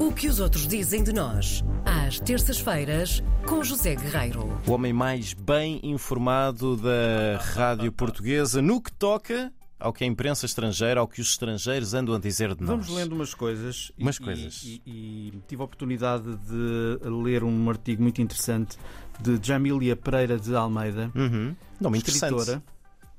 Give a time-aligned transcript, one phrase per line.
[0.00, 4.48] O que os outros dizem de nós, às terças-feiras, com José Guerreiro.
[4.66, 10.44] O homem mais bem informado da rádio portuguesa no que toca ao que a imprensa
[10.46, 12.68] estrangeira, ao que os estrangeiros andam a dizer de nós.
[12.70, 13.92] Vamos lendo umas coisas.
[13.98, 14.62] e- Umas e- coisas.
[14.64, 18.76] E, e tive a oportunidade de ler um artigo muito interessante
[19.20, 21.54] de Jamília Pereira de Almeida, Uhum.
[21.80, 22.34] Nome interessante.
[22.36, 22.62] escritora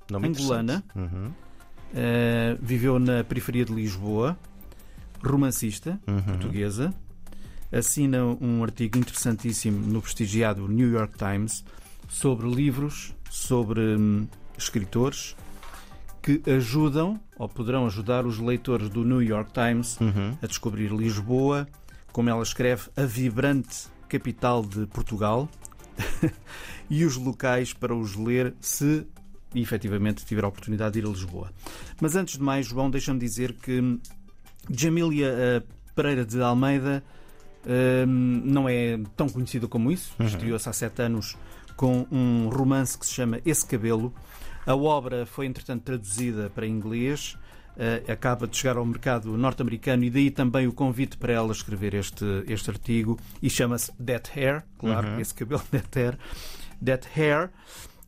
[0.10, 0.84] Nome angolana.
[0.96, 1.32] Uhum.
[1.96, 4.38] eh, viveu na periferia de Lisboa,
[5.24, 6.22] romancista Uhum.
[6.22, 6.94] portuguesa,
[7.72, 11.64] assina um artigo interessantíssimo no prestigiado New York Times
[12.10, 15.36] sobre livros, sobre hum, escritores
[16.22, 20.38] que ajudam ou poderão ajudar os leitores do New York Times Uhum.
[20.42, 21.68] a descobrir Lisboa,
[22.12, 25.50] como ela escreve, a vibrante capital de Portugal,
[26.90, 29.06] e os locais para os ler se
[29.56, 31.52] efetivamente tiver a oportunidade de ir a Lisboa.
[32.02, 34.00] Mas antes de mais, João, deixa-me dizer que
[34.70, 35.64] Jamília eh,
[35.96, 37.04] Pereira de Almeida
[37.66, 40.14] eh, não é tão conhecida como isso.
[40.20, 40.26] Uhum.
[40.26, 41.38] Estreou-se há sete anos
[41.76, 44.14] com um romance que se chama Esse Cabelo.
[44.66, 47.38] A obra foi, entretanto, traduzida para inglês.
[47.78, 51.94] eh, acaba de chegar ao mercado norte-americano e daí também o convite para ela escrever
[51.96, 55.20] este, este artigo e chama-se That Hair, claro, Uhum.
[55.22, 56.18] esse cabelo That Hair,
[56.86, 57.50] That Hair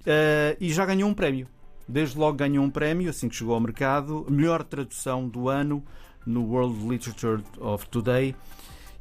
[0.06, 1.48] eh, e já ganhou um prémio.
[1.88, 5.84] Desde logo ganhou um prémio, assim que chegou ao mercado, melhor tradução do ano
[6.26, 8.36] no World Literature of Today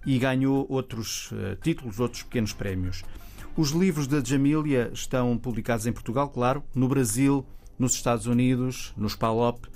[0.05, 3.03] e ganhou outros eh, títulos, outros pequenos prémios.
[3.57, 7.47] Os livros da Jamília estão publicados em Portugal, claro, no Brasil,
[7.79, 9.67] nos Estados Unidos, nos PALOP,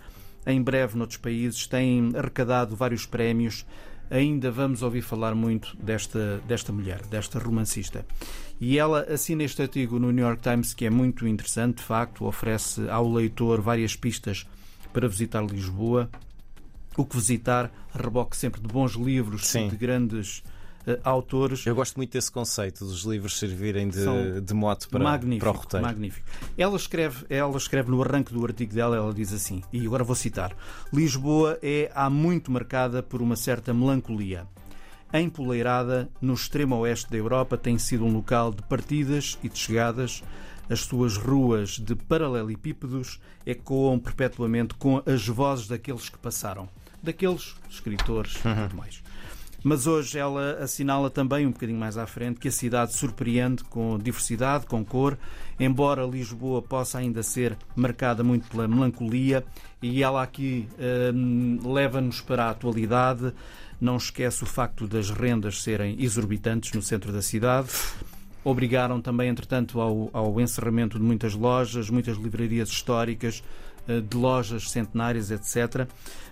[0.46, 3.66] em breve noutros países, têm arrecadado vários prémios.
[4.08, 8.06] Ainda vamos ouvir falar muito desta, desta mulher, desta romancista.
[8.60, 12.24] E ela assina este artigo no New York Times que é muito interessante, de facto,
[12.24, 14.46] oferece ao leitor várias pistas
[14.92, 16.08] para visitar Lisboa.
[16.96, 19.68] O que visitar, reboque sempre de bons livros, Sim.
[19.68, 20.42] de grandes
[20.86, 21.66] eh, autores.
[21.66, 25.50] Eu gosto muito desse conceito dos livros servirem de, São de mote para, magnífico, para
[25.50, 25.86] o roteiro.
[25.86, 26.26] magnífico.
[26.56, 30.14] Ela escreve, ela escreve no arranque do artigo dela, ela diz assim, e agora vou
[30.14, 30.56] citar:
[30.92, 34.46] Lisboa é há muito marcada por uma certa melancolia.
[35.12, 40.22] Empoleirada no extremo oeste da Europa, tem sido um local de partidas e de chegadas.
[40.68, 46.68] As suas ruas de paralelepípedos ecoam perpetuamente com as vozes daqueles que passaram,
[47.06, 49.02] daqueles escritores e tudo mais.
[49.68, 53.98] Mas hoje ela assinala também, um bocadinho mais à frente, que a cidade surpreende com
[53.98, 55.18] diversidade, com cor,
[55.58, 59.44] embora Lisboa possa ainda ser marcada muito pela melancolia,
[59.82, 60.68] e ela aqui
[61.12, 63.32] hum, leva-nos para a atualidade.
[63.80, 67.68] Não esquece o facto das rendas serem exorbitantes no centro da cidade.
[68.44, 73.42] Obrigaram também, entretanto, ao, ao encerramento de muitas lojas, muitas livrarias históricas,
[73.86, 75.88] de lojas centenárias, etc.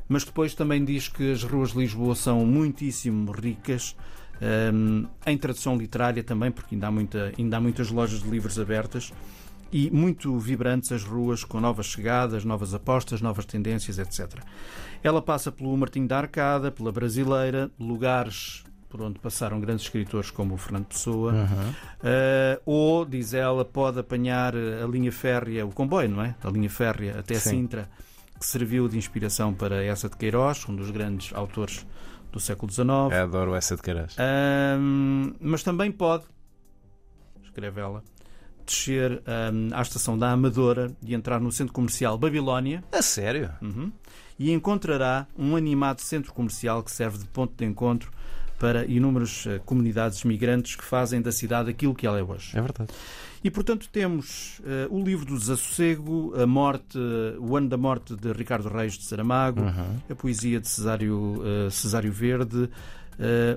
[0.08, 3.96] Mas depois também diz que as ruas de Lisboa são muitíssimo ricas,
[4.40, 8.58] ehm, em tradução literária também, porque ainda há, muita, ainda há muitas lojas de livros
[8.58, 9.12] abertas,
[9.72, 14.40] e muito vibrantes as ruas, com novas chegadas, novas apostas, novas tendências, etc.
[15.02, 18.62] Ela passa pelo Martinho da Arcada, pela Brasileira, lugares
[18.94, 21.70] por onde passaram grandes escritores como o Fernando Pessoa, Uhum.
[21.70, 26.36] Uh, ou, diz ela, pode apanhar a linha férrea, o comboio, não é?
[26.44, 27.50] A linha férrea até Sim.
[27.50, 27.90] Sintra,
[28.38, 31.84] que serviu de inspiração para essa de Queiroz, um dos grandes autores
[32.30, 32.88] do século XIX.
[33.20, 34.14] Adoro essa de Caras.
[34.78, 36.22] Um, mas também pode,
[37.42, 38.00] escreve ela,
[38.64, 39.20] descer
[39.52, 43.50] um, à estação da Amadora e entrar no centro comercial Babilónia A sério?
[43.60, 43.90] Uhum.
[44.38, 48.12] e encontrará um animado centro comercial que serve de ponto de encontro
[48.58, 52.56] para inúmeras eh, comunidades migrantes que fazem da cidade aquilo que ela é hoje.
[52.56, 52.90] É verdade.
[53.42, 58.14] E portanto temos eh, o livro do Desassossego, a morte, eh, o ano da morte
[58.16, 59.96] de Ricardo Reis de Saramago, Uhum.
[60.08, 62.70] a poesia de Cesário, eh, Cesário Verde,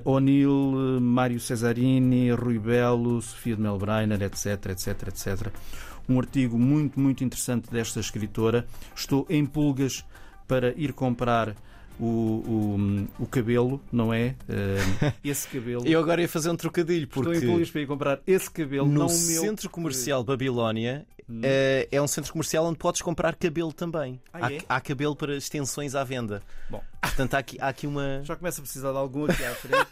[0.04, 5.48] O'Neill, Mário Cesarini, Rui Belo, Sofia de Melbreiner, etc, etc, etc.
[6.08, 8.66] Um artigo muito, muito interessante desta escritora.
[8.94, 10.04] Estou em pulgas
[10.46, 11.54] para ir comprar
[12.00, 12.04] o,
[13.18, 14.34] o, o cabelo, não é?
[14.48, 15.86] Eh, esse cabelo.
[15.86, 18.86] Eu agora ia fazer um trocadilho, Estou porque em pulgas para ir comprar esse cabelo,
[18.86, 19.40] no não o meu.
[19.42, 21.40] centro comercial Babilónia Hum.
[21.42, 24.18] eh, é um centro comercial onde podes comprar cabelo também.
[24.32, 24.60] Ah, há, é?
[24.66, 26.42] há cabelo para extensões à venda.
[26.70, 26.82] Bom.
[27.02, 28.22] Portanto, há aqui, há aqui uma.
[28.24, 29.86] Já começo a precisar de algum aqui à frente.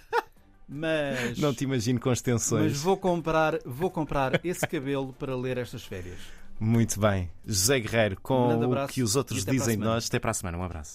[0.69, 2.73] Mas, Não te imagino com extensões.
[2.73, 6.19] mas vou comprar, vou comprar esse cabelo para ler estas férias.
[6.59, 7.31] Muito bem.
[7.47, 10.07] José Guerreiro, Um com grande o que os outros dizem de nós.
[10.07, 10.57] Até para a semana.
[10.59, 10.95] Um abraço.